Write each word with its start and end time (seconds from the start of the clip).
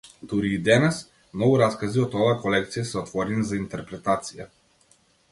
Дури 0.29 0.51
и 0.53 0.59
денес, 0.67 1.01
многу 1.39 1.59
раскази 1.61 2.01
од 2.05 2.15
оваа 2.21 2.39
колекција 2.45 2.85
се 2.93 2.97
отворени 3.01 3.45
за 3.51 3.59
интерпретација. 3.65 4.49